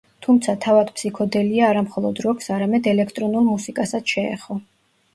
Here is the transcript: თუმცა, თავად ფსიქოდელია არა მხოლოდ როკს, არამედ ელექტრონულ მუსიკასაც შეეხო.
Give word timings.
თუმცა, 0.25 0.53
თავად 0.63 0.89
ფსიქოდელია 0.99 1.69
არა 1.75 1.85
მხოლოდ 1.89 2.23
როკს, 2.27 2.51
არამედ 2.57 2.93
ელექტრონულ 2.95 3.49
მუსიკასაც 3.55 4.19
შეეხო. 4.19 4.63